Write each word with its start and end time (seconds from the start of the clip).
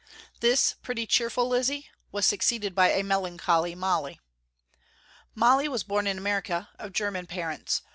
This 0.39 0.73
pretty, 0.81 1.05
cheerful 1.05 1.47
Lizzie 1.47 1.91
was 2.11 2.25
succeeded 2.25 2.73
by 2.73 2.89
a 2.89 3.03
melancholy 3.03 3.75
Molly. 3.75 4.19
Molly 5.35 5.67
was 5.69 5.83
born 5.83 6.07
in 6.07 6.17
America, 6.17 6.69
of 6.79 6.91
german 6.91 7.27
parents. 7.27 7.83